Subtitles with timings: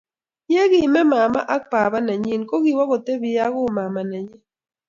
[0.51, 4.41] Yikimee mama ak baba nenyin ko kiwo kotepi ak umama nenyin.